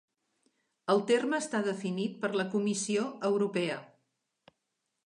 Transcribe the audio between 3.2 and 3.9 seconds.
Europea.